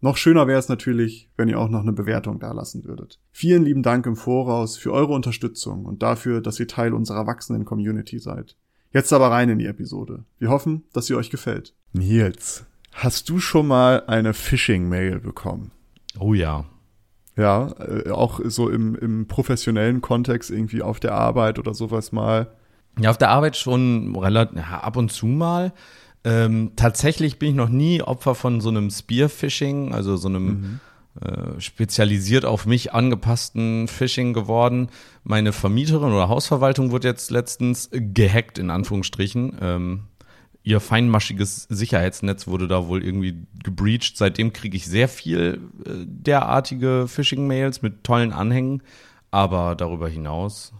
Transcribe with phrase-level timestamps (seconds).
[0.00, 3.18] Noch schöner wäre es natürlich, wenn ihr auch noch eine Bewertung dalassen würdet.
[3.32, 7.64] Vielen lieben Dank im Voraus für eure Unterstützung und dafür, dass ihr Teil unserer wachsenden
[7.64, 8.56] Community seid.
[8.92, 10.24] Jetzt aber rein in die Episode.
[10.38, 11.74] Wir hoffen, dass sie euch gefällt.
[11.92, 15.72] Nils, hast du schon mal eine Phishing-Mail bekommen?
[16.18, 16.66] Oh ja.
[17.36, 22.54] Ja, äh, auch so im, im professionellen Kontext irgendwie auf der Arbeit oder sowas mal.
[22.98, 25.74] Ja, auf der Arbeit schon relativ, ja, ab und zu mal.
[26.26, 30.80] Ähm, tatsächlich bin ich noch nie Opfer von so einem Spearfishing, also so einem mhm.
[31.20, 34.88] äh, spezialisiert auf mich angepassten Phishing geworden.
[35.22, 39.56] Meine Vermieterin oder Hausverwaltung wurde jetzt letztens gehackt, in Anführungsstrichen.
[39.60, 40.00] Ähm,
[40.64, 44.16] ihr feinmaschiges Sicherheitsnetz wurde da wohl irgendwie gebreached.
[44.16, 48.82] Seitdem kriege ich sehr viel äh, derartige Phishing-Mails mit tollen Anhängen.
[49.30, 50.72] Aber darüber hinaus,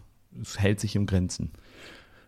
[0.42, 1.52] es hält sich im Grenzen.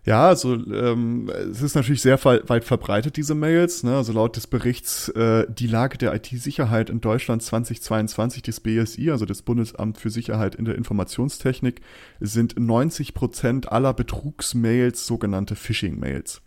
[0.09, 3.83] Ja, also ähm, es ist natürlich sehr weit verbreitet, diese Mails.
[3.83, 3.95] Ne?
[3.95, 9.27] Also laut des Berichts äh, Die Lage der IT-Sicherheit in Deutschland 2022 des BSI, also
[9.27, 11.83] des Bundesamt für Sicherheit in der Informationstechnik,
[12.21, 16.41] sind 90 Prozent aller Betrugsmails sogenannte Phishing-Mails.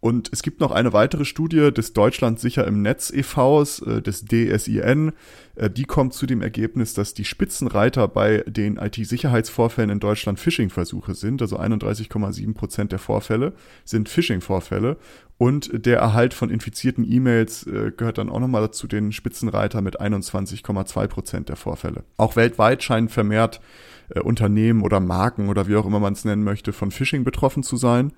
[0.00, 4.26] Und es gibt noch eine weitere Studie des Deutschland sicher im Netz e.V.s, äh, des
[4.26, 5.12] DSIN.
[5.54, 11.14] Äh, die kommt zu dem Ergebnis, dass die Spitzenreiter bei den IT-Sicherheitsvorfällen in Deutschland Phishing-Versuche
[11.14, 11.40] sind.
[11.40, 14.98] Also 31,7 Prozent der Vorfälle sind Phishing-Vorfälle.
[15.38, 20.00] Und der Erhalt von infizierten E-Mails äh, gehört dann auch nochmal dazu den Spitzenreiter mit
[20.00, 22.04] 21,2 Prozent der Vorfälle.
[22.18, 23.60] Auch weltweit scheinen vermehrt
[24.22, 27.76] Unternehmen oder Marken oder wie auch immer man es nennen möchte, von Phishing betroffen zu
[27.76, 28.12] sein.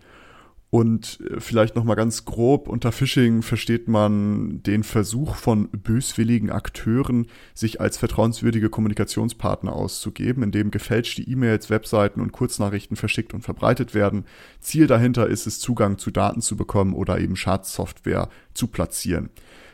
[0.71, 6.51] Und äh, vielleicht noch mal ganz grob unter Phishing versteht man den Versuch von böswilligen
[6.51, 13.95] Akteuren, sich als vertrauenswürdige Kommunikationspartner auszugeben, indem gefälschte E-Mails, Webseiten und Kurznachrichten verschickt und verbreitet
[13.95, 14.27] werden.
[14.61, 19.31] Ziel dahinter ist es, Zugang zu Daten zu bekommen oder eben Schadsoftware zu platzieren.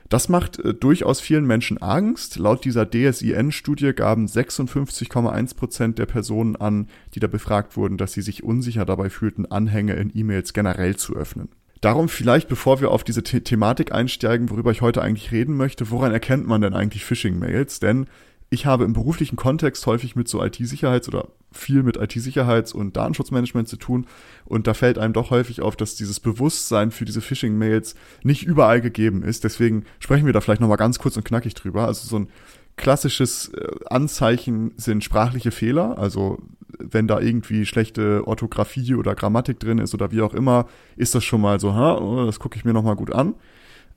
[0.08, 2.36] Das macht äh, durchaus vielen Menschen Angst.
[2.38, 8.22] Laut dieser DSIN-Studie gaben 56,1 Prozent der Personen an, die da befragt wurden, dass sie
[8.22, 11.48] sich unsicher dabei fühlten, Anhänge in E-Mails generell zu öffnen.
[11.80, 15.90] Darum vielleicht, bevor wir auf diese The Thematik einsteigen, worüber ich heute eigentlich reden möchte,
[15.90, 17.78] woran erkennt man denn eigentlich Phishing-Mails?
[17.80, 18.06] Denn
[18.50, 23.68] ich habe im beruflichen Kontext häufig mit so IT-Sicherheits- oder viel mit IT-Sicherheits- und Datenschutzmanagement
[23.68, 24.06] zu tun.
[24.44, 28.80] Und da fällt einem doch häufig auf, dass dieses Bewusstsein für diese Phishing-Mails nicht überall
[28.80, 29.44] gegeben ist.
[29.44, 31.86] Deswegen sprechen wir da vielleicht nochmal ganz kurz und knackig drüber.
[31.86, 32.28] Also so ein
[32.76, 35.98] klassisches äh, Anzeichen sind sprachliche Fehler.
[35.98, 36.38] Also
[36.78, 40.66] wenn da irgendwie schlechte Orthographie oder Grammatik drin ist oder wie auch immer,
[40.96, 43.34] ist das schon mal so, ha, oh, das gucke ich mir nochmal gut an.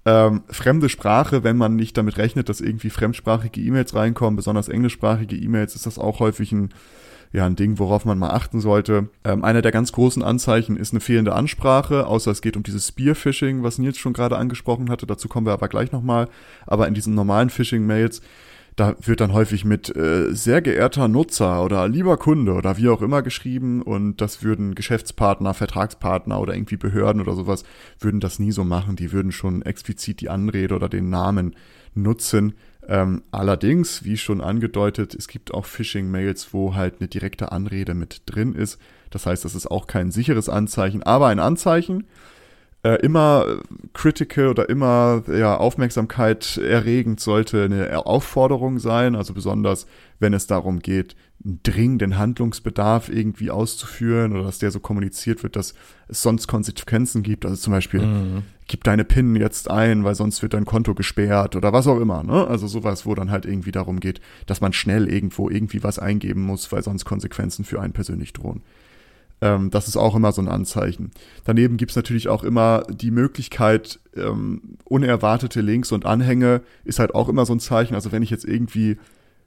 [0.08, 5.36] Ähm, fremde Sprache, wenn man nicht damit rechnet, dass irgendwie fremdsprachige E-Mails reinkommen, besonders englischsprachige
[5.36, 6.70] E-Mails, ist das auch häufig ein,
[7.34, 9.10] ja, ein Ding, worauf man mal achten sollte.
[9.26, 12.88] Ähm, einer der ganz großen Anzeichen ist eine fehlende Ansprache, außer es geht um dieses
[12.88, 15.06] Spearfishing, was Nils schon gerade angesprochen hatte.
[15.06, 16.30] Dazu kommen wir aber gleich nochmal.
[16.66, 18.22] Aber in diesen normalen Phishing-Mails
[18.78, 23.02] da wird dann häufig mit äh, sehr geehrter Nutzer oder lieber Kunde oder wie auch
[23.02, 27.64] immer geschrieben und das würden Geschäftspartner, Vertragspartner oder irgendwie Behörden oder sowas
[28.00, 28.96] würden das nie so machen.
[28.96, 31.56] Die würden schon explizit die Anrede oder den Namen
[31.96, 32.54] nutzen.
[32.88, 38.22] Ähm, allerdings, wie schon angedeutet, es gibt auch Phishing-Mails, wo halt eine direkte Anrede mit
[38.28, 38.80] drin ist.
[39.10, 42.06] Das heißt, das ist auch kein sicheres Anzeichen, aber ein Anzeichen
[42.88, 43.60] äh, immer
[43.94, 49.88] critical oder immer ja, Aufmerksamkeit erregend sollte eine Aufforderung sein, also besonders
[50.20, 55.56] wenn es darum geht, einen dringenden Handlungsbedarf irgendwie auszuführen oder dass der so kommuniziert wird,
[55.56, 55.74] dass
[56.08, 57.46] es sonst Konsequenzen gibt.
[57.46, 58.44] Also zum Beispiel, mhm.
[58.68, 62.24] gib deine PIN jetzt ein, weil sonst wird dein Konto gesperrt oder was auch immer.
[62.24, 62.48] Ne?
[62.48, 66.42] Also sowas, wo dann halt irgendwie darum geht, dass man schnell irgendwo irgendwie was eingeben
[66.42, 68.62] muss, weil sonst Konsequenzen für einen persönlich drohen.
[69.42, 71.12] Ähm, das ist auch immer so ein Anzeichen.
[71.46, 77.30] Daneben gibt's natürlich auch immer die Möglichkeit, ähm, unerwartete Links und Anhänge ist halt auch
[77.30, 77.96] immer so ein Zeichen.
[77.96, 78.98] Also wenn ich jetzt irgendwie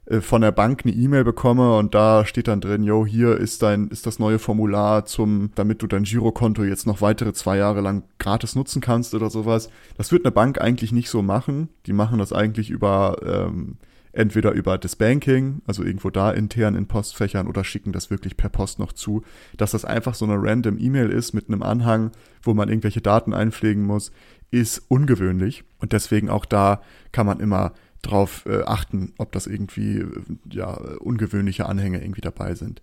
[0.05, 3.61] äh, von der Bank eine E-Mail bekomme und da steht dann drin, yo, hier ist
[3.63, 7.81] dein, ist das neue Formular zum, damit du dein Girokonto jetzt noch weitere zwei Jahre
[7.81, 9.69] lang gratis nutzen kannst oder sowas.
[9.97, 11.69] Das wird eine Bank eigentlich nicht so machen.
[11.85, 13.77] Die machen das eigentlich über ähm,
[14.13, 18.49] entweder über das Banking, also irgendwo da intern in Postfächern oder schicken das wirklich per
[18.49, 19.23] Post noch zu,
[19.57, 22.11] dass das einfach so eine random E-Mail ist mit einem Anhang,
[22.43, 24.11] wo man irgendwelche Daten einpflegen muss,
[24.51, 26.81] ist ungewöhnlich und deswegen auch da
[27.11, 30.07] kann man immer drauf äh, achten, ob das irgendwie äh,
[30.49, 32.81] ja ungewöhnliche Anhänge irgendwie dabei sind.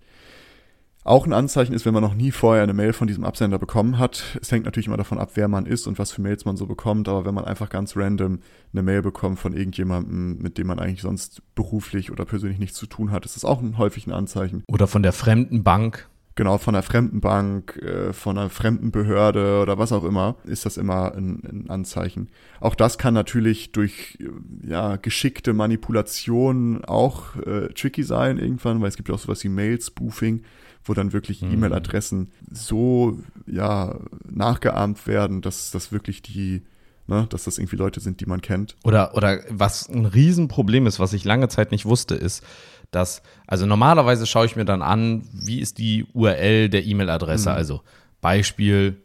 [1.09, 3.99] Auch ein Anzeichen ist, wenn man noch nie vorher eine Mail von diesem Absender bekommen
[3.99, 4.39] hat.
[4.43, 6.67] Es hängt natürlich immer davon ab, wer man ist und was für Mails man so
[6.67, 8.41] bekommt, aber wenn man einfach ganz random
[8.75, 12.87] eine Mail bekommt von irgendjemandem, mit dem man eigentlich sonst beruflich oder persönlich nichts zu
[12.87, 14.65] tun hat, ist das auch ein, häufig ein Anzeichen.
[14.67, 19.61] Oder von der fremden Bank genau von einer fremden Bank, äh, von einer fremden Behörde
[19.61, 22.29] oder was auch immer, ist das immer ein, ein Anzeichen.
[22.61, 24.19] Auch das kann natürlich durch
[24.63, 29.49] ja, geschickte Manipulation auch äh, tricky sein irgendwann, weil es gibt ja auch sowas wie
[29.49, 30.45] Mail-Spoofing,
[30.89, 31.53] wo dann wirklich mhm.
[31.53, 33.99] E-Mail-Adressen so ja
[34.29, 36.63] nachgeahmt werden, dass das wirklich die
[37.11, 38.77] Ne, dass das irgendwie Leute sind, die man kennt.
[38.85, 42.45] Oder, oder was ein Riesenproblem ist, was ich lange Zeit nicht wusste, ist,
[42.91, 47.49] dass, also normalerweise schaue ich mir dann an, wie ist die URL der E-Mail-Adresse.
[47.49, 47.57] Mhm.
[47.57, 47.81] Also
[48.21, 49.01] Beispiel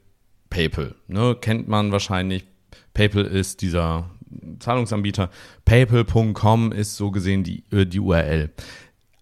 [0.50, 0.96] PayPal.
[1.08, 2.46] Ne, kennt man wahrscheinlich.
[2.94, 4.10] PayPal ist dieser
[4.60, 5.30] Zahlungsanbieter.
[5.64, 8.52] PayPal.com ist so gesehen die, äh, die URL.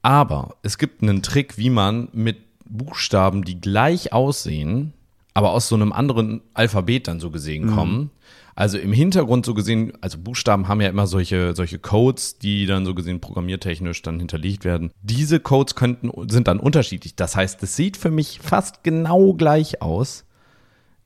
[0.01, 2.37] Aber es gibt einen Trick, wie man mit
[2.71, 4.93] Buchstaben, die gleich aussehen,
[5.33, 7.75] aber aus so einem anderen Alphabet dann so gesehen mhm.
[7.75, 8.11] kommen,
[8.55, 12.85] also im Hintergrund so gesehen, also Buchstaben haben ja immer solche, solche Codes, die dann
[12.85, 14.91] so gesehen programmiertechnisch dann hinterlegt werden.
[15.01, 17.15] Diese Codes könnten, sind dann unterschiedlich.
[17.15, 20.25] Das heißt, es sieht für mich fast genau gleich aus.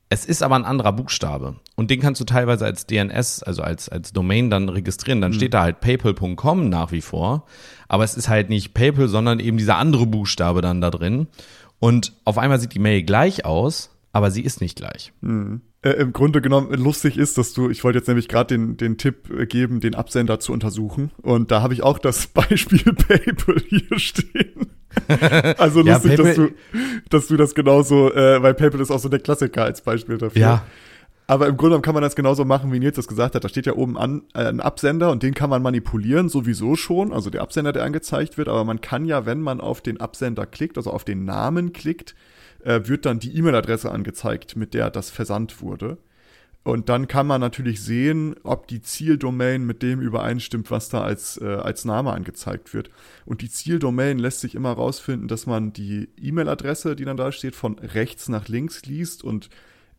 [0.08, 1.56] Es ist aber ein anderer Buchstabe.
[1.74, 5.20] Und den kannst du teilweise als DNS, also als, als Domain dann registrieren.
[5.20, 5.36] Dann mhm.
[5.36, 7.44] steht da halt paypal.com nach wie vor.
[7.88, 11.26] Aber es ist halt nicht PayPal, sondern eben dieser andere Buchstabe dann da drin.
[11.78, 15.12] Und auf einmal sieht die Mail gleich aus, aber sie ist nicht gleich.
[15.20, 18.76] Mhm äh, im Grunde genommen lustig ist, dass du, ich wollte jetzt nämlich gerade den,
[18.76, 21.10] den Tipp äh, geben, den Absender zu untersuchen.
[21.22, 24.66] Und da habe ich auch das Beispiel PayPal hier stehen.
[25.58, 26.48] also lustig, ja, dass, du,
[27.10, 30.40] dass du das genauso, äh, weil PayPal ist auch so der Klassiker als Beispiel dafür.
[30.40, 30.66] Ja.
[31.28, 33.42] Aber im Grunde genommen kann man das genauso machen, wie Nils das gesagt hat.
[33.42, 37.12] Da steht ja oben an äh, ein Absender und den kann man manipulieren, sowieso schon.
[37.12, 38.48] Also der Absender, der angezeigt wird.
[38.48, 42.14] Aber man kann ja, wenn man auf den Absender klickt, also auf den Namen klickt,
[42.66, 45.96] äh, wird dann die E-Mail-Adresse angezeigt, mit der das versandt wurde.
[46.64, 51.40] Und dann kann man natürlich sehen, ob die Zieldomain mit dem übereinstimmt, was da als,
[51.40, 52.90] äh, als Name angezeigt wird.
[53.24, 57.54] Und die Zieldomain lässt sich immer rausfinden, dass man die E-Mail-Adresse, die dann da steht,
[57.54, 59.48] von rechts nach links liest und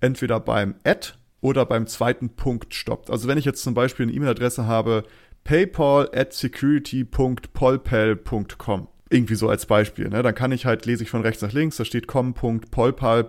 [0.02, 3.10] entweder beim Add oder beim zweiten Punkt stoppt.
[3.10, 5.06] Also wenn ich jetzt zum Beispiel eine E-Mail-Adresse habe,
[5.46, 10.10] paypal at security.polpal.com irgendwie so als Beispiel.
[10.10, 10.24] Ne?
[10.24, 13.26] Dann kann ich halt, lese ich von rechts nach links, da steht com.polpal.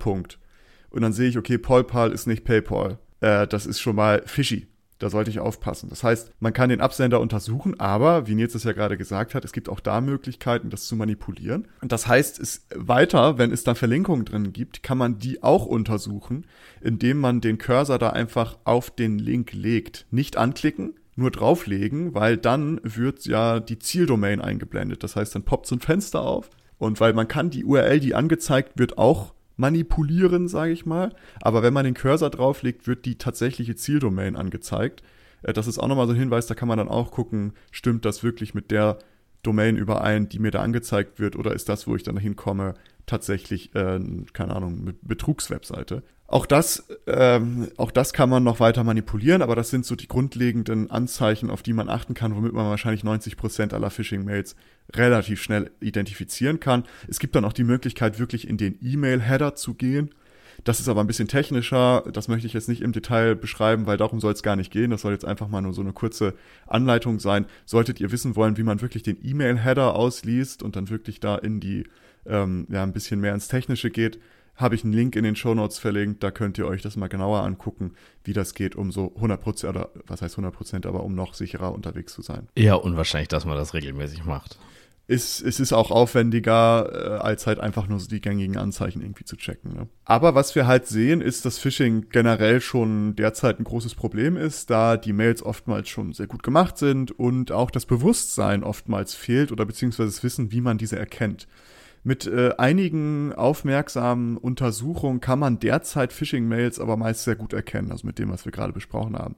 [0.91, 2.99] Und dann sehe ich, okay, Polpal ist nicht PayPal.
[3.21, 4.69] Äh, das ist schon mal fishy.
[4.99, 5.89] Da sollte ich aufpassen.
[5.91, 9.45] Das heißt, man kann den Absender untersuchen, aber, wie Nils es ja gerade gesagt hat,
[9.45, 11.69] es gibt auch da Möglichkeiten, das zu manipulieren.
[11.81, 15.67] Und das heißt, es weiter, wenn es da Verlinkungen drin gibt, kann man die auch
[15.67, 16.47] untersuchen,
[16.81, 20.07] indem man den Cursor da einfach auf den Link legt.
[20.11, 25.03] Nicht anklicken, nur drauflegen, weil dann wird ja die Zieldomain eingeblendet.
[25.03, 28.15] Das heißt, dann poppt so ein Fenster auf und weil man kann die URL, die
[28.15, 31.15] angezeigt wird, auch manipulieren, sage ich mal.
[31.43, 35.03] Aber wenn man den Cursor drauflegt, wird die tatsächliche Zieldomain angezeigt.
[35.43, 38.05] Äh, das ist auch nochmal so ein Hinweis, da kann man dann auch gucken, stimmt
[38.05, 38.99] das wirklich mit der
[39.43, 42.75] Domain überein, die mir da angezeigt wird, oder ist das, wo ich dann hinkomme,
[43.07, 44.01] tatsächlich, äh,
[44.33, 46.03] keine Ahnung, Betrugswebseite.
[46.31, 50.09] Auch das, ähm, auch das kann man noch weiter manipulieren, aber das sind so die
[50.09, 54.55] grundlegenden Anzeichen, auf die man achten kann, womit man wahrscheinlich 90 Prozent aller Phishing-Mails
[54.95, 56.85] relativ schnell identifizieren kann.
[57.09, 60.11] Es gibt dann auch die Möglichkeit, wirklich in den E-Mail-Header zu gehen.
[60.65, 62.05] Das ist aber ein bisschen technischer.
[62.13, 64.91] Das möchte ich jetzt nicht im Detail beschreiben, weil darum soll es gar nicht gehen.
[64.91, 66.35] Das soll jetzt einfach mal nur so eine kurze
[66.67, 67.47] Anleitung sein.
[67.65, 71.61] Solltet ihr wissen wollen, wie man wirklich den E-Mail-Header ausliest und dann wirklich da in
[71.61, 71.85] die,
[72.27, 74.19] ähm, ja, ein bisschen mehr ins Technische geht,
[74.59, 77.07] habe ich einen Link in den Show Notes verlinkt, da könnt ihr euch das mal
[77.07, 77.93] genauer angucken,
[78.25, 82.13] wie das geht, um so 100% oder was heißt 100%, aber um noch sicherer unterwegs
[82.13, 82.49] zu sein.
[82.57, 84.59] Eher unwahrscheinlich, dass man das regelmäßig macht.
[85.11, 89.25] Ist, es ist auch aufwendiger, äh, als halt einfach nur so die gängigen Anzeichen irgendwie
[89.25, 89.73] zu checken.
[89.73, 89.89] Ne?
[90.05, 94.69] Aber was wir halt sehen, ist, dass Phishing generell schon derzeit ein großes Problem ist,
[94.69, 99.51] da die Mails oftmals schon sehr gut gemacht sind und auch das Bewusstsein oftmals fehlt
[99.51, 101.49] oder beziehungsweise das Wissen, wie man diese erkennt.
[102.05, 108.07] Mit äh, einigen aufmerksamen Untersuchungen kann man derzeit Phishing-Mails aber meist sehr gut erkennen, also
[108.07, 109.37] mit dem, was wir gerade besprochen haben.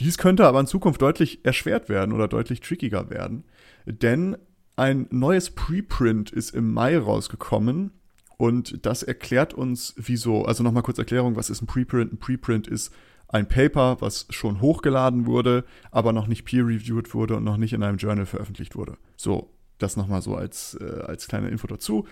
[0.00, 3.44] Dies könnte aber in Zukunft deutlich erschwert werden oder deutlich trickiger werden,
[3.84, 4.36] denn
[4.78, 7.90] ein neues Preprint ist im Mai rausgekommen
[8.36, 12.12] und das erklärt uns, wieso, also nochmal kurz Erklärung, was ist ein Preprint?
[12.12, 12.92] Ein Preprint ist
[13.26, 17.82] ein Paper, was schon hochgeladen wurde, aber noch nicht peer-reviewed wurde und noch nicht in
[17.82, 18.96] einem Journal veröffentlicht wurde.
[19.16, 22.06] So, das nochmal so als, äh, als kleine Info dazu.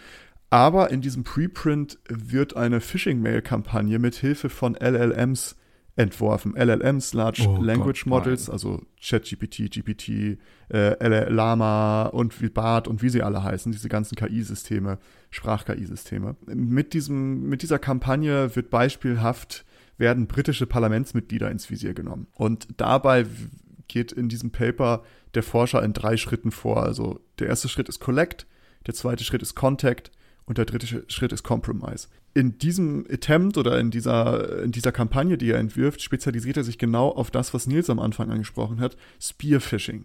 [0.50, 5.56] Aber in diesem Preprint wird eine Phishing-Mail-Kampagne mit Hilfe von LLMs
[5.96, 6.54] entworfen.
[6.54, 8.52] LLMs, Large Oh Language Gott, Models, nein.
[8.52, 10.38] also ChatGPT, GPT,
[10.68, 14.98] äh, Lama und wie BART und wie sie alle heißen, diese ganzen KI-Systeme,
[15.30, 16.36] Sprach-KI-Systeme.
[16.46, 19.64] Mit, diesem, mit dieser Kampagne wird beispielhaft
[19.98, 22.26] werden britische Parlamentsmitglieder ins Visier genommen.
[22.34, 23.24] Und dabei
[23.88, 25.02] geht in diesem Paper
[25.34, 26.82] der Forscher in drei Schritten vor.
[26.82, 28.46] Also der erste Schritt ist Collect,
[28.86, 30.10] der zweite Schritt ist Contact
[30.44, 32.08] und der dritte Schritt ist Compromise.
[32.36, 36.76] In diesem Attempt oder in dieser, in dieser Kampagne, die er entwirft, spezialisiert er sich
[36.76, 40.04] genau auf das, was Nils am Anfang angesprochen hat, Spearfishing.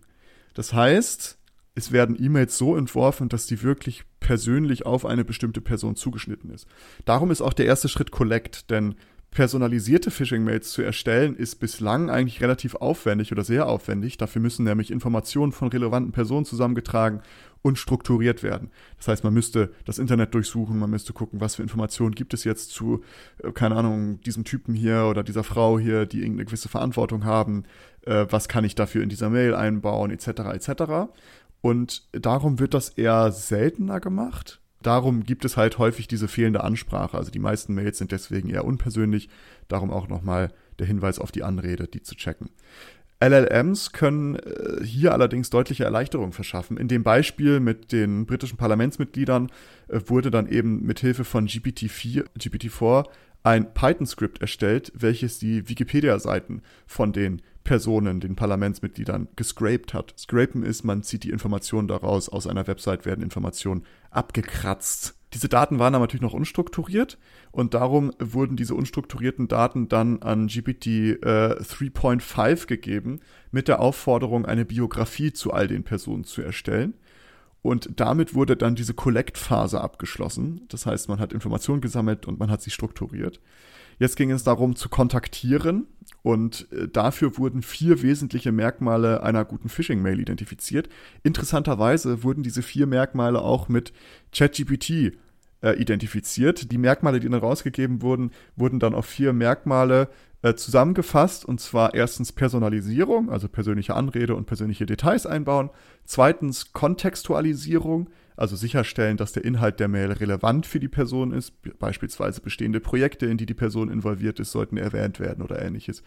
[0.53, 1.37] Das heißt,
[1.75, 6.67] es werden E-Mails so entworfen, dass die wirklich persönlich auf eine bestimmte Person zugeschnitten ist.
[7.03, 8.95] Darum ist auch der erste Schritt Collect, denn
[9.31, 14.15] personalisierte Phishing-Mails zu erstellen, ist bislang eigentlich relativ aufwendig oder sehr aufwendig.
[14.15, 17.21] Dafür müssen nämlich Informationen von relevanten Personen zusammengetragen
[17.61, 18.71] und strukturiert werden.
[18.97, 22.43] Das heißt, man müsste das Internet durchsuchen, man müsste gucken, was für Informationen gibt es
[22.43, 23.03] jetzt zu,
[23.43, 27.63] äh, keine Ahnung, diesem Typen hier oder dieser Frau hier, die irgendeine gewisse Verantwortung haben,
[28.05, 31.11] äh, was kann ich dafür in dieser Mail einbauen, etc., etc.
[31.61, 34.59] Und darum wird das eher seltener gemacht.
[34.81, 37.15] Darum gibt es halt häufig diese fehlende Ansprache.
[37.15, 39.29] Also die meisten Mails sind deswegen eher unpersönlich.
[39.67, 42.49] Darum auch nochmal der Hinweis auf die Anrede, die zu checken.
[43.21, 46.77] LLMs können äh, hier allerdings deutliche Erleichterungen verschaffen.
[46.77, 49.51] In dem Beispiel mit den britischen Parlamentsmitgliedern
[49.87, 53.05] äh, wurde dann eben mit Hilfe von GPT-4, GPT-4
[53.43, 60.13] ein Python-Skript erstellt, welches die Wikipedia-Seiten von den Personen, den Parlamentsmitgliedern, gescraped hat.
[60.17, 65.15] Scrapen ist, man zieht die Informationen daraus, aus einer Website werden Informationen abgekratzt.
[65.33, 67.17] Diese Daten waren aber natürlich noch unstrukturiert
[67.51, 73.21] und darum wurden diese unstrukturierten Daten dann an GPT äh, 3.5 gegeben
[73.51, 76.95] mit der Aufforderung, eine Biografie zu all den Personen zu erstellen.
[77.61, 80.61] Und damit wurde dann diese Collect-Phase abgeschlossen.
[80.69, 83.39] Das heißt, man hat Informationen gesammelt und man hat sie strukturiert.
[83.99, 85.85] Jetzt ging es darum zu kontaktieren
[86.23, 90.89] und äh, dafür wurden vier wesentliche Merkmale einer guten Phishing-Mail identifiziert.
[91.23, 93.93] Interessanterweise wurden diese vier Merkmale auch mit
[94.31, 95.13] ChatGPT
[95.61, 96.71] äh, identifiziert.
[96.71, 100.09] Die Merkmale, die dann rausgegeben wurden, wurden dann auf vier Merkmale
[100.43, 105.69] äh, zusammengefasst und zwar erstens Personalisierung, also persönliche Anrede und persönliche Details einbauen.
[106.05, 108.09] Zweitens Kontextualisierung,
[108.41, 111.53] also sicherstellen, dass der Inhalt der Mail relevant für die Person ist.
[111.77, 116.01] Beispielsweise bestehende Projekte, in die die Person involviert ist, sollten erwähnt werden oder ähnliches.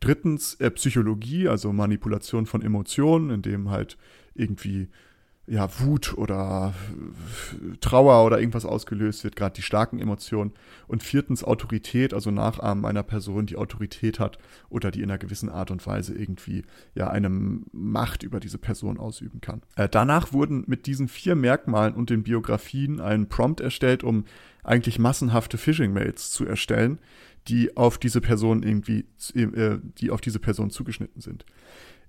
[0.00, 3.98] Drittens äh, Psychologie, also Manipulation von Emotionen, indem halt
[4.34, 4.88] irgendwie
[5.46, 6.72] ja, Wut oder
[7.80, 10.52] Trauer oder irgendwas ausgelöst wird, gerade die starken Emotionen.
[10.86, 14.38] Und viertens Autorität, also Nachahmen einer Person, die Autorität hat
[14.70, 18.98] oder die in einer gewissen Art und Weise irgendwie ja eine Macht über diese Person
[18.98, 19.62] ausüben kann.
[19.76, 24.24] Äh, danach wurden mit diesen vier Merkmalen und den Biografien ein Prompt erstellt, um
[24.62, 26.98] eigentlich massenhafte Phishing-Mails zu erstellen,
[27.48, 31.44] die auf diese Person irgendwie, äh, die auf diese Person zugeschnitten sind.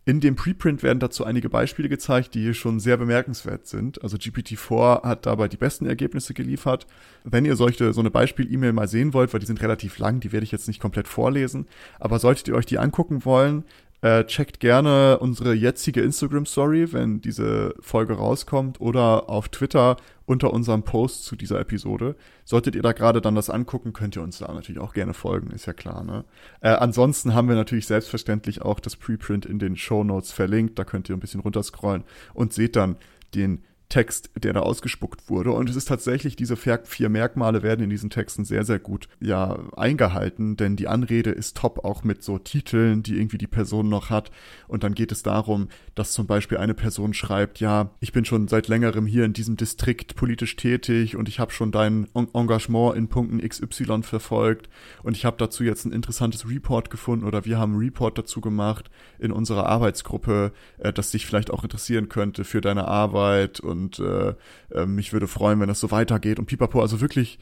[0.07, 4.03] In dem Preprint werden dazu einige Beispiele gezeigt, die hier schon sehr bemerkenswert sind.
[4.03, 6.85] Also GPT-4 hat dabei die besten Ergebnisse geliefert.
[7.23, 10.31] Wenn ihr solche, so eine Beispiel-E-Mail mal sehen wollt, weil die sind relativ lang, die
[10.31, 11.65] werde ich jetzt nicht komplett vorlesen,
[11.99, 13.63] aber solltet ihr euch die angucken wollen,
[14.05, 19.97] äh, checkt gerne unsere jetzige Instagram-Story, wenn diese Folge rauskommt, oder auf Twitter
[20.27, 22.15] unter unserem Post zu dieser Episode.
[22.43, 25.49] Solltet ihr da gerade dann das angucken, könnt ihr uns da natürlich auch gerne folgen,
[25.49, 26.03] ist ja klar.
[26.03, 26.23] Ne?
[26.61, 30.77] Äh, ansonsten haben wir natürlich selbstverständlich auch das Preprint in den Show Notes verlinkt.
[30.77, 32.03] Da könnt ihr ein bisschen runterscrollen
[32.35, 32.97] und seht dann
[33.33, 35.51] den Text, der da ausgespuckt wurde.
[35.51, 39.59] Und es ist tatsächlich, diese vier Merkmale werden in diesen Texten sehr, sehr gut ja
[39.77, 44.09] eingehalten, denn die Anrede ist top auch mit so Titeln, die irgendwie die Person noch
[44.09, 44.31] hat.
[44.67, 48.47] Und dann geht es darum, dass zum Beispiel eine Person schreibt, ja, ich bin schon
[48.47, 52.95] seit längerem hier in diesem Distrikt politisch tätig und ich habe schon dein En- Engagement
[52.95, 54.67] in Punkten XY verfolgt
[55.03, 58.41] und ich habe dazu jetzt ein interessantes Report gefunden oder wir haben einen Report dazu
[58.41, 58.89] gemacht
[59.19, 64.33] in unserer Arbeitsgruppe, äh, das dich vielleicht auch interessieren könnte für deine Arbeit und äh,
[64.71, 67.39] äh, mich würde freuen, wenn das so weitergeht und pipapo, also wirklich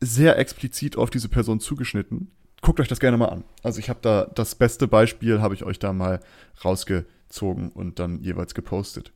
[0.00, 2.30] sehr explizit auf diese Person zugeschnitten.
[2.62, 3.44] Guckt euch das gerne mal an.
[3.62, 6.20] Also ich habe da das beste Beispiel, habe ich euch da mal
[6.64, 9.12] rausgezogen und dann jeweils gepostet.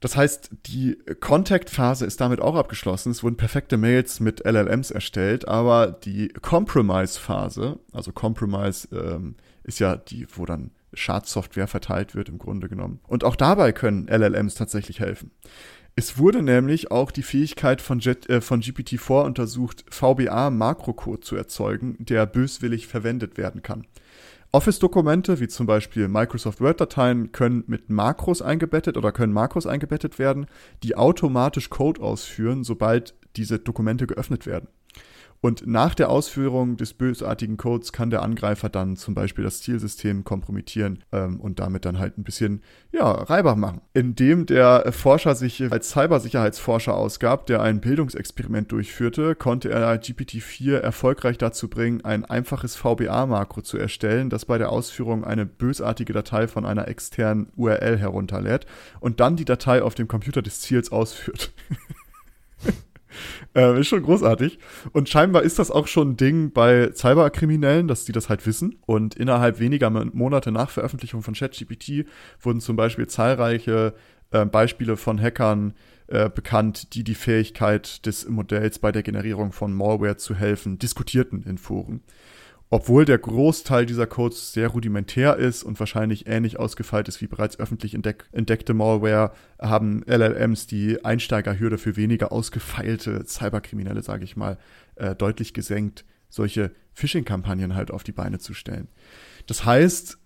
[0.00, 3.10] Das heißt, die Contact-Phase ist damit auch abgeschlossen.
[3.10, 9.34] Es wurden perfekte Mails mit LLMs erstellt, aber die Compromise-Phase, also Compromise ähm,
[9.64, 13.00] ist ja die, wo dann Schadsoftware verteilt wird im Grunde genommen.
[13.06, 15.30] Und auch dabei können LLMs tatsächlich helfen.
[15.96, 21.96] Es wurde nämlich auch die Fähigkeit von, Jet, äh, von GPT-4 untersucht, VBA-Makrocode zu erzeugen,
[21.98, 23.84] der böswillig verwendet werden kann.
[24.52, 30.46] Office-Dokumente, wie zum Beispiel Microsoft Word-Dateien, können mit Makros eingebettet oder können Makros eingebettet werden,
[30.82, 34.68] die automatisch Code ausführen, sobald diese Dokumente geöffnet werden.
[35.40, 40.24] Und nach der Ausführung des bösartigen Codes kann der Angreifer dann zum Beispiel das Zielsystem
[40.24, 43.80] kompromittieren ähm, und damit dann halt ein bisschen, ja, Reibach machen.
[43.94, 51.38] Indem der Forscher sich als Cybersicherheitsforscher ausgab, der ein Bildungsexperiment durchführte, konnte er GPT-4 erfolgreich
[51.38, 56.66] dazu bringen, ein einfaches VBA-Makro zu erstellen, das bei der Ausführung eine bösartige Datei von
[56.66, 58.66] einer externen URL herunterlädt
[58.98, 61.52] und dann die Datei auf dem Computer des Ziels ausführt.
[63.54, 64.58] äh, ist schon großartig.
[64.92, 68.76] Und scheinbar ist das auch schon ein Ding bei Cyberkriminellen, dass die das halt wissen.
[68.86, 72.06] Und innerhalb weniger Monate nach Veröffentlichung von ChatGPT
[72.40, 73.94] wurden zum Beispiel zahlreiche
[74.30, 75.74] äh, Beispiele von Hackern
[76.08, 81.42] äh, bekannt, die die Fähigkeit des Modells bei der Generierung von Malware zu helfen, diskutierten
[81.42, 82.02] in Foren.
[82.70, 87.58] Obwohl der Großteil dieser Codes sehr rudimentär ist und wahrscheinlich ähnlich ausgefeilt ist wie bereits
[87.58, 94.58] öffentlich entdeck entdeckte Malware, haben LLMs die Einsteigerhürde für weniger ausgefeilte Cyberkriminelle, sage ich mal,
[94.96, 98.88] äh, deutlich gesenkt, solche Phishing-Kampagnen halt auf die Beine zu stellen.
[99.46, 100.18] Das heißt,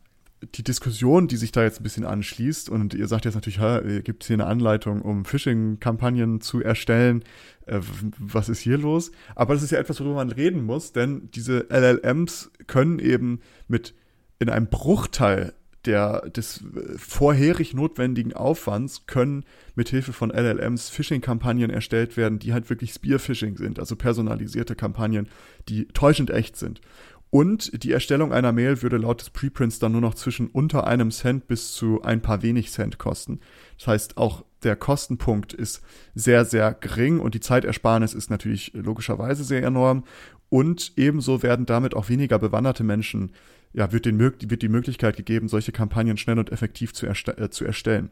[0.54, 3.58] die Diskussion, die sich da jetzt ein bisschen anschließt, und ihr sagt jetzt natürlich,
[4.04, 7.24] gibt es hier eine Anleitung, um Phishing-Kampagnen zu erstellen,
[7.66, 7.80] äh,
[8.18, 9.12] was ist hier los?
[9.34, 13.94] Aber das ist ja etwas, worüber man reden muss, denn diese LLMs können eben mit
[14.38, 15.52] in einem Bruchteil
[15.84, 19.44] der, des äh, vorherig notwendigen Aufwands können
[19.74, 25.28] mit Hilfe von LLMs Phishing-Kampagnen erstellt werden, die halt wirklich Spear-Phishing sind, also personalisierte Kampagnen,
[25.68, 26.80] die täuschend echt sind.
[27.34, 31.10] Und die Erstellung einer Mail würde laut des Preprints dann nur noch zwischen unter einem
[31.10, 33.40] Cent bis zu ein paar wenig Cent kosten.
[33.78, 35.80] Das heißt, auch der Kostenpunkt ist
[36.14, 40.04] sehr, sehr gering und die Zeitersparnis ist natürlich logischerweise sehr enorm.
[40.50, 43.32] Und ebenso werden damit auch weniger bewanderte Menschen,
[43.72, 47.48] ja, wird, den, wird die Möglichkeit gegeben, solche Kampagnen schnell und effektiv zu, erste äh,
[47.48, 48.10] zu erstellen.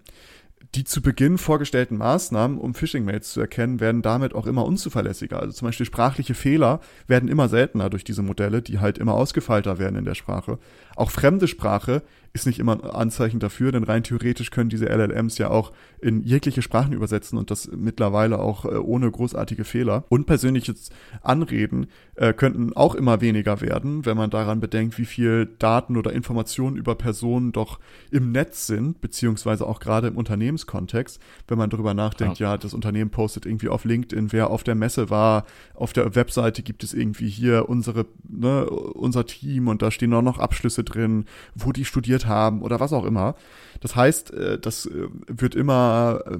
[0.76, 5.40] Die zu Beginn vorgestellten Maßnahmen, um Phishing-Mails zu erkennen, werden damit auch immer unzuverlässiger.
[5.40, 9.80] Also zum Beispiel sprachliche Fehler werden immer seltener durch diese Modelle, die halt immer ausgefeilter
[9.80, 10.60] werden in der Sprache.
[10.94, 15.38] Auch fremde Sprache ist nicht immer ein Anzeichen dafür, denn rein theoretisch können diese LLMs
[15.38, 20.04] ja auch in jegliche Sprachen übersetzen und das mittlerweile auch äh, ohne großartige Fehler.
[20.08, 20.90] Und persönliches
[21.22, 26.12] Anreden äh, könnten auch immer weniger werden, wenn man daran bedenkt, wie viel Daten oder
[26.12, 27.80] Informationen über Personen doch
[28.12, 32.52] im Netz sind, beziehungsweise auch gerade im Unternehmenskontext, wenn man darüber nachdenkt, ja.
[32.52, 36.62] ja, das Unternehmen postet irgendwie auf LinkedIn, wer auf der Messe war, auf der Webseite
[36.62, 41.24] gibt es irgendwie hier unsere, ne, unser Team und da stehen auch noch Abschlüsse drin,
[41.56, 43.34] wo die studiert studiert haben oder was auch immer.
[43.80, 46.38] Das heißt, äh, das äh, wird immer äh,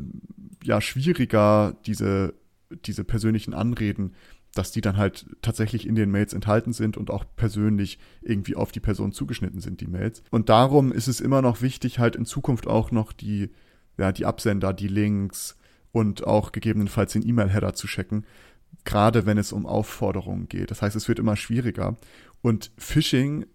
[0.65, 2.35] ja schwieriger, diese,
[2.85, 4.15] diese persönlichen Anreden,
[4.55, 8.73] dass die dann halt tatsächlich in den Mails enthalten sind und auch persönlich irgendwie auf
[8.73, 10.23] die Person zugeschnitten sind, die Mails.
[10.31, 13.51] Und darum ist es immer noch wichtig, halt in Zukunft auch noch die,
[13.97, 15.57] ja, die Absender, die Links
[15.93, 18.25] und auch gegebenenfalls den E-Mail-Header zu checken,
[18.85, 20.71] gerade wenn es um Aufforderungen geht.
[20.71, 21.97] Das heißt, es wird immer schwieriger.
[22.43, 23.47] Und Phishing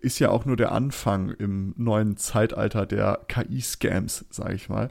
[0.00, 4.90] ist ja auch nur der Anfang im neuen Zeitalter der KI-Scams, sage ich mal.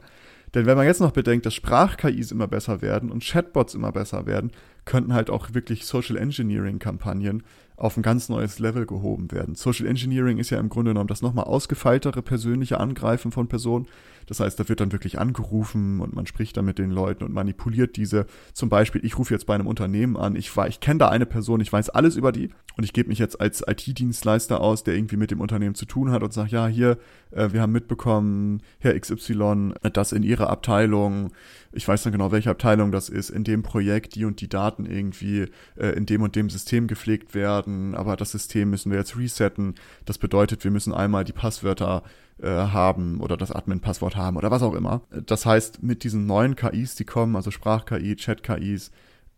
[0.54, 4.26] Denn wenn man jetzt noch bedenkt, dass Sprach-KIs immer besser werden und Chatbots immer besser
[4.26, 4.50] werden,
[4.84, 7.42] könnten halt auch wirklich Social Engineering-Kampagnen
[7.76, 9.54] auf ein ganz neues Level gehoben werden.
[9.54, 13.86] Social Engineering ist ja im Grunde genommen das nochmal ausgefeiltere persönliche Angreifen von Personen.
[14.28, 17.32] Das heißt, da wird dann wirklich angerufen und man spricht dann mit den Leuten und
[17.32, 18.26] manipuliert diese.
[18.52, 21.60] Zum Beispiel, ich rufe jetzt bei einem Unternehmen an, ich, ich kenne da eine Person,
[21.60, 25.16] ich weiß alles über die und ich gebe mich jetzt als IT-Dienstleister aus, der irgendwie
[25.16, 26.98] mit dem Unternehmen zu tun hat und sage, ja, hier,
[27.30, 31.32] äh, wir haben mitbekommen, Herr XY, dass in Ihrer Abteilung,
[31.72, 34.84] ich weiß dann genau, welche Abteilung das ist, in dem Projekt die und die Daten
[34.84, 39.16] irgendwie äh, in dem und dem System gepflegt werden, aber das System müssen wir jetzt
[39.16, 39.74] resetten.
[40.04, 42.02] Das bedeutet, wir müssen einmal die Passwörter
[42.42, 45.02] äh, haben oder das Admin-Passwort haben oder was auch immer.
[45.26, 48.90] Das heißt, mit diesen neuen KIs, die kommen, also Sprach-KI, Chat-KIs,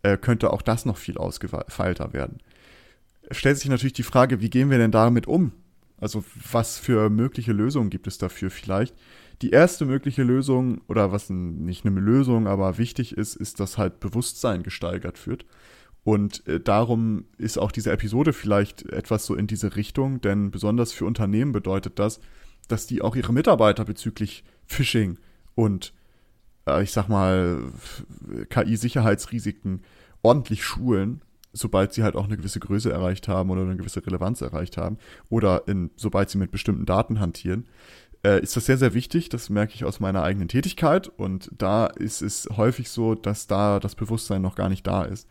[0.03, 2.37] äh, könnte auch das noch viel ausgefeilter werden.
[3.31, 5.51] Stellt sich natürlich die Frage, wie gehen wir denn damit um?
[5.97, 8.95] Also was für mögliche Lösungen gibt es dafür vielleicht?
[9.41, 13.99] Die erste mögliche Lösung, oder was nicht eine Lösung, aber wichtig ist, ist, dass halt
[13.99, 15.45] Bewusstsein gesteigert wird.
[16.03, 20.91] Und äh, darum ist auch diese Episode vielleicht etwas so in diese Richtung, denn besonders
[20.91, 22.19] für Unternehmen bedeutet das,
[22.67, 25.17] dass die auch ihre Mitarbeiter bezüglich Phishing
[25.55, 25.93] und
[26.65, 27.71] äh, ich sag mal
[28.49, 29.83] KI-Sicherheitsrisiken
[30.21, 31.21] ordentlich schulen,
[31.53, 34.97] sobald sie halt auch eine gewisse Größe erreicht haben oder eine gewisse Relevanz erreicht haben
[35.29, 37.67] oder in, sobald sie mit bestimmten Daten hantieren,
[38.23, 39.29] äh, ist das sehr, sehr wichtig.
[39.29, 43.79] Das merke ich aus meiner eigenen Tätigkeit und da ist es häufig so, dass da
[43.79, 45.27] das Bewusstsein noch gar nicht da ist.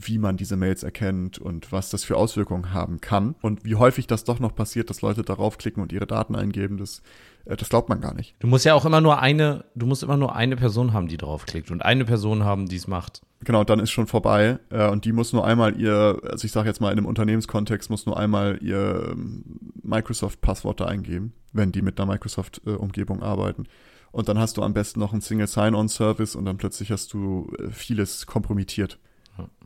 [0.00, 3.34] Wie man diese Mails erkennt und was das für Auswirkungen haben kann.
[3.42, 6.78] Und wie häufig das doch noch passiert, dass Leute darauf klicken und ihre Daten eingeben,
[6.78, 7.02] das,
[7.46, 8.36] äh, das glaubt man gar nicht.
[8.38, 11.16] Du musst ja auch immer nur eine, du musst immer nur eine Person haben, die
[11.16, 13.22] draufklickt und eine Person haben, die es macht.
[13.44, 14.58] Genau, dann ist schon vorbei.
[14.70, 17.90] Äh, und die muss nur einmal ihr, also ich sage jetzt mal in einem Unternehmenskontext,
[17.90, 19.44] muss nur einmal ihr ähm,
[19.82, 23.64] Microsoft-Passwort da eingeben, wenn die mit einer Microsoft-Umgebung arbeiten.
[24.12, 27.52] Und dann hast du am besten noch einen Single Sign-On-Service und dann plötzlich hast du
[27.58, 28.98] äh, vieles kompromittiert.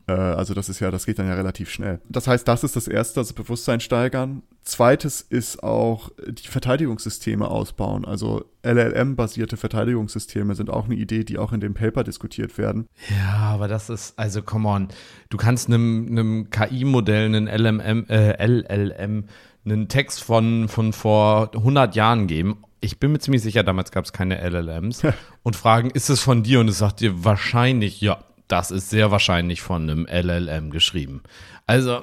[0.07, 2.01] Äh, also das ist ja, das geht dann ja relativ schnell.
[2.09, 4.43] Das heißt, das ist das erste, also Bewusstsein steigern.
[4.63, 8.05] Zweites ist auch die Verteidigungssysteme ausbauen.
[8.05, 12.87] Also LLM-basierte Verteidigungssysteme sind auch eine Idee, die auch in dem Paper diskutiert werden.
[13.11, 14.89] Ja, aber das ist, also come on,
[15.31, 19.25] du kannst einem, einem KI-Modell, einen LMM, äh, LLM,
[19.65, 22.65] einen Text von, von vor 100 Jahren geben.
[22.81, 25.03] Ich bin mir ziemlich sicher, damals gab es keine LLMs
[25.43, 26.61] und fragen, ist es von dir?
[26.61, 31.23] Und es sagt dir wahrscheinlich, ja, das ist sehr wahrscheinlich von einem LLM geschrieben.
[31.67, 32.03] Also,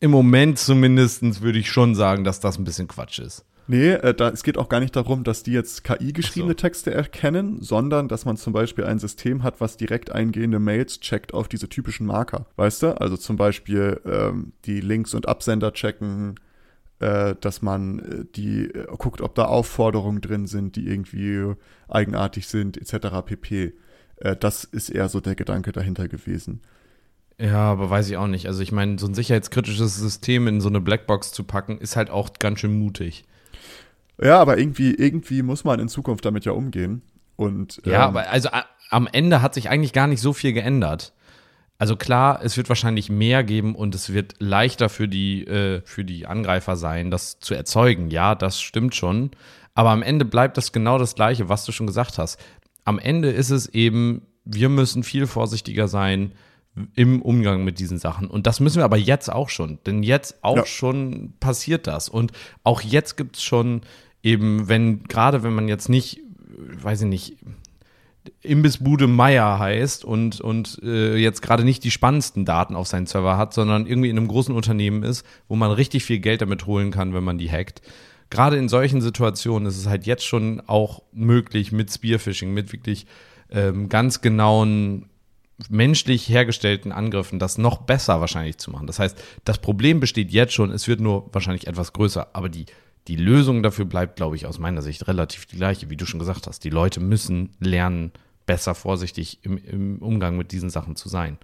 [0.00, 3.44] im Moment zumindest würde ich schon sagen, dass das ein bisschen Quatsch ist.
[3.66, 6.56] Nee, äh, da, es geht auch gar nicht darum, dass die jetzt KI-geschriebene so.
[6.56, 11.32] Texte erkennen, sondern dass man zum Beispiel ein System hat, was direkt eingehende Mails checkt
[11.32, 12.46] auf diese typischen Marker.
[12.56, 13.00] Weißt du?
[13.00, 16.34] Also zum Beispiel ähm, die Links und Absender checken,
[17.00, 21.54] äh, dass man äh, die äh, guckt, ob da Aufforderungen drin sind, die irgendwie
[21.88, 23.24] eigenartig sind, etc.
[23.24, 23.74] pp.
[24.24, 26.60] Äh, das ist eher so der Gedanke dahinter gewesen.
[27.38, 28.46] Ja, aber weiß ich auch nicht.
[28.46, 32.10] Also ich meine, so ein sicherheitskritisches System in so eine Blackbox zu packen, ist halt
[32.10, 33.24] auch ganz schön mutig.
[34.20, 37.02] Ja, aber irgendwie, irgendwie muss man in Zukunft damit ja umgehen.
[37.36, 38.48] Und, ähm, ja, aber also
[38.90, 41.12] am Ende hat sich eigentlich gar nicht so viel geändert.
[41.76, 46.04] Also klar, es wird wahrscheinlich mehr geben und es wird leichter für die, äh, für
[46.04, 48.10] die Angreifer sein, das zu erzeugen.
[48.10, 49.32] Ja, das stimmt schon.
[49.74, 52.38] Aber am Ende bleibt das genau das Gleiche, was du schon gesagt hast
[52.84, 56.32] am Ende ist es eben, wir müssen viel vorsichtiger sein
[56.94, 58.28] im Umgang mit diesen Sachen.
[58.28, 59.78] Und das müssen wir aber jetzt auch schon.
[59.86, 60.66] Denn jetzt auch ja.
[60.66, 62.08] schon passiert das.
[62.08, 62.32] Und
[62.64, 63.82] auch jetzt gibt es schon
[64.22, 66.20] eben, wenn, gerade wenn man jetzt nicht,
[66.82, 67.36] weiß ich nicht,
[68.40, 73.36] Imbissbude Meier heißt und, und äh, jetzt gerade nicht die spannendsten Daten auf seinen Server
[73.36, 76.90] hat, sondern irgendwie in einem großen Unternehmen ist, wo man richtig viel Geld damit holen
[76.90, 77.82] kann, wenn man die hackt,
[78.34, 83.06] gerade in solchen Situationen ist es halt jetzt schon auch möglich mit Spearfishing, mit wirklich
[83.50, 85.08] ähm, ganz genauen
[85.68, 88.88] menschlich hergestellten Angriffen das noch besser wahrscheinlich zu machen.
[88.88, 92.66] Das heißt, das Problem besteht jetzt schon, es wird nur wahrscheinlich etwas größer, aber die,
[93.06, 96.18] die Lösung dafür bleibt, glaube ich, aus meiner Sicht relativ die gleiche, wie du schon
[96.18, 96.64] gesagt hast.
[96.64, 98.10] Die Leute müssen lernen,
[98.46, 101.38] besser vorsichtig im, im Umgang mit diesen Sachen zu sein.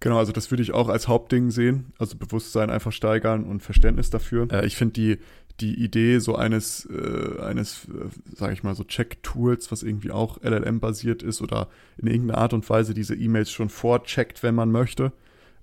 [0.00, 1.92] Genau, also das würde ich auch als Hauptding sehen.
[1.98, 4.48] Also Bewusstsein einfach steigern und Verständnis dafür.
[4.50, 5.18] Äh, ich finde die,
[5.60, 10.38] die Idee so eines, äh, eines, äh, sage ich mal, so Check-Tools, was irgendwie auch
[10.42, 15.12] LLM-basiert ist oder in irgendeiner Art und Weise diese E-Mails schon vorcheckt, wenn man möchte,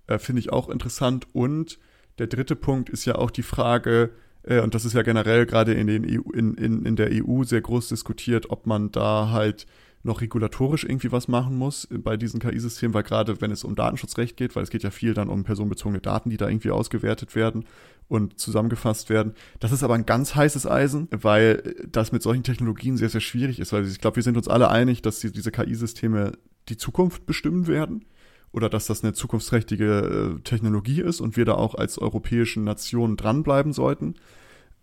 [0.08, 1.28] äh, finde ich auch interessant.
[1.34, 1.80] Und
[2.18, 4.12] der dritte Punkt ist ja auch die Frage,
[4.44, 7.44] äh, und das ist ja generell gerade in, den EU, in, in, in der EU
[7.44, 9.68] sehr groß diskutiert, ob man da halt
[10.04, 14.36] noch regulatorisch irgendwie was machen muss bei diesen KI-Systemen, weil gerade wenn es um Datenschutzrecht
[14.36, 17.66] geht, weil es geht ja viel dann um personenbezogene Daten, die da irgendwie ausgewertet werden
[18.10, 19.34] und zusammengefasst werden.
[19.62, 23.60] Das ist aber ein ganz heißes Eisen, weil das mit solchen Technologien sehr, sehr schwierig
[23.60, 26.34] ist, weil ich glaube, wir sind uns alle einig, dass die, diese KI-Systeme
[26.68, 28.06] die Zukunft bestimmen werden
[28.52, 33.16] oder dass das eine zukunftsträchtige äh, Technologie ist und wir da auch als europäischen Nationen
[33.16, 34.16] dranbleiben sollten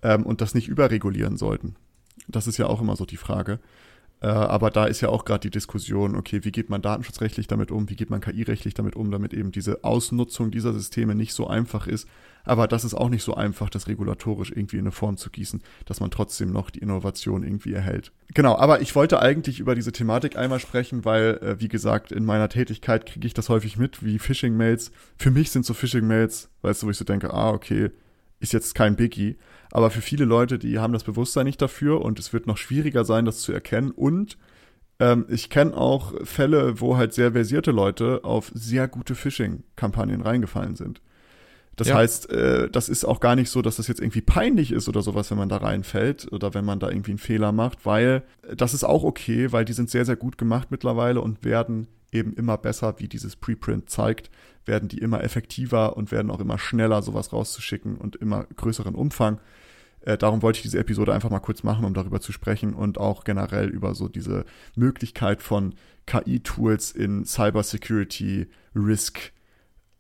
[0.03, 1.77] ähm, und das nicht überregulieren sollten.
[2.27, 3.61] Das ist ja auch immer so die Frage.
[4.23, 7.71] Äh, aber da ist ja auch gerade die Diskussion, okay, wie geht man datenschutzrechtlich damit
[7.71, 11.47] um, wie geht man KI-rechtlich damit um, damit eben diese Ausnutzung dieser Systeme nicht so
[11.47, 12.07] einfach ist.
[12.45, 15.63] Aber das ist auch nicht so einfach, das regulatorisch irgendwie in eine Form zu gießen,
[15.85, 18.13] dass man trotzdem noch die Innovation irgendwie erhält.
[18.35, 22.25] Genau, aber ich wollte eigentlich über diese Thematik einmal sprechen, weil, äh, wie gesagt, in
[22.25, 24.91] meiner Tätigkeit kriege ich das häufig mit, wie Phishing-Mails.
[25.17, 27.91] Für mich sind so Phishing-Mails, weißt du, wo ich so denke, ah, okay,
[28.39, 29.37] ist jetzt kein Biggie.
[29.73, 33.05] Aber für viele Leute, die haben das Bewusstsein nicht dafür und es wird noch schwieriger
[33.05, 33.91] sein, das zu erkennen.
[33.91, 34.37] Und
[34.99, 40.77] ähm, ich kenne auch Fälle, wo halt sehr versierte Leute auf sehr gute Phishing-Kampagnen reingefallen
[40.77, 41.01] sind.
[41.77, 41.95] Das ja.
[41.95, 45.01] heißt, äh, das ist auch gar nicht so, dass das jetzt irgendwie peinlich ist oder
[45.01, 48.23] sowas, wenn man da reinfällt oder wenn man da irgendwie einen Fehler macht, weil
[48.55, 52.35] das ist auch okay, weil die sind sehr, sehr gut gemacht mittlerweile und werden eben
[52.35, 54.31] immer besser, wie dieses Preprint zeigt,
[54.67, 59.41] werden die immer effektiver und werden auch immer schneller, sowas rauszuschicken und immer größeren Umfang.
[60.03, 62.99] Äh, darum wollte ich diese Episode einfach mal kurz machen, um darüber zu sprechen und
[62.99, 65.75] auch generell über so diese Möglichkeit von
[66.07, 69.33] KI-Tools in Cybersecurity, Risk,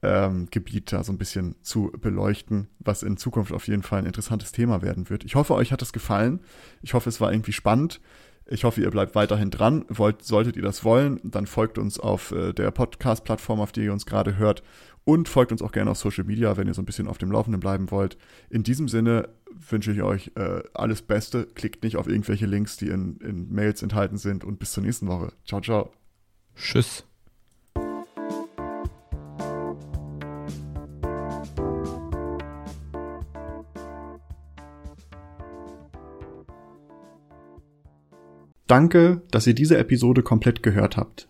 [0.02, 4.82] ähm, so ein bisschen zu beleuchten, was in Zukunft auf jeden Fall ein interessantes Thema
[4.82, 5.24] werden wird.
[5.24, 6.40] Ich hoffe, euch hat es gefallen.
[6.82, 8.00] Ich hoffe, es war irgendwie spannend.
[8.46, 9.84] Ich hoffe, ihr bleibt weiterhin dran.
[9.88, 13.92] Wollt, solltet ihr das wollen, dann folgt uns auf äh, der Podcast-Plattform, auf der ihr
[13.92, 14.62] uns gerade hört.
[15.10, 17.32] Und folgt uns auch gerne auf Social Media, wenn ihr so ein bisschen auf dem
[17.32, 18.16] Laufenden bleiben wollt.
[18.48, 19.28] In diesem Sinne
[19.68, 21.48] wünsche ich euch äh, alles Beste.
[21.52, 24.44] Klickt nicht auf irgendwelche Links, die in, in Mails enthalten sind.
[24.44, 25.32] Und bis zur nächsten Woche.
[25.44, 25.90] Ciao, ciao.
[26.54, 27.04] Tschüss.
[38.68, 41.29] Danke, dass ihr diese Episode komplett gehört habt.